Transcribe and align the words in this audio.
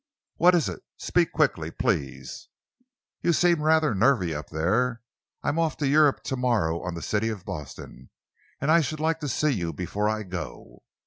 "What 0.37 0.55
is 0.55 0.67
it? 0.67 0.81
Speak 0.97 1.31
quickly, 1.31 1.69
please." 1.69 2.47
"You 3.21 3.33
seem 3.33 3.61
rather 3.61 3.93
nervy 3.93 4.33
up 4.33 4.49
there. 4.49 5.03
I'm 5.43 5.59
off 5.59 5.77
to 5.77 5.87
Europe 5.87 6.23
to 6.23 6.35
morrow 6.35 6.81
on 6.81 6.95
the 6.95 7.03
City 7.03 7.29
of 7.29 7.45
Boston, 7.45 8.09
and 8.59 8.71
I 8.71 8.81
should 8.81 8.99
like 8.99 9.19
to 9.19 9.29
see 9.29 9.51
you 9.51 9.73
before 9.73 10.09
I 10.09 10.23
go." 10.23 10.81